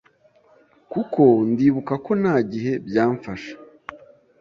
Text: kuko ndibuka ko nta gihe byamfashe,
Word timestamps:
kuko 0.91 1.21
ndibuka 1.51 1.93
ko 2.05 2.11
nta 2.21 2.35
gihe 2.51 2.71
byamfashe, 2.87 3.51